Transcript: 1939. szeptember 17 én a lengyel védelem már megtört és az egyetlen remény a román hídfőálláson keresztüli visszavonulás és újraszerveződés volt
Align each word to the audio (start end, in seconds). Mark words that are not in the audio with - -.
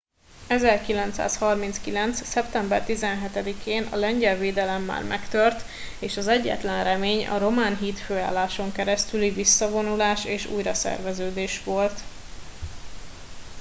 1939. 0.49 2.21
szeptember 2.25 2.85
17 2.85 3.45
én 3.65 3.87
a 3.91 3.95
lengyel 3.95 4.37
védelem 4.37 4.83
már 4.83 5.03
megtört 5.03 5.63
és 5.99 6.17
az 6.17 6.27
egyetlen 6.27 6.83
remény 6.83 7.27
a 7.27 7.37
román 7.37 7.77
hídfőálláson 7.77 8.71
keresztüli 8.71 9.29
visszavonulás 9.29 10.25
és 10.25 10.45
újraszerveződés 10.45 11.63
volt 11.63 11.99